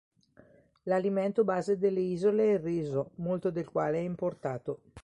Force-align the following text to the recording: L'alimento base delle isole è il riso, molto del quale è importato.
L'alimento 0.85 1.43
base 1.43 1.77
delle 1.77 1.99
isole 1.99 2.45
è 2.45 2.53
il 2.53 2.59
riso, 2.59 3.11
molto 3.17 3.51
del 3.51 3.69
quale 3.69 3.97
è 3.97 4.01
importato. 4.01 4.81